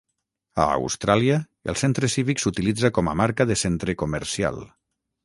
A 0.61 0.63
Austràlia, 0.77 1.35
el 1.73 1.77
centre 1.81 2.09
cívic 2.13 2.41
s'utilitza 2.45 2.91
com 2.99 3.13
a 3.13 3.13
marca 3.21 3.47
de 3.51 3.59
centre 3.65 3.97
comercial. 4.05 4.59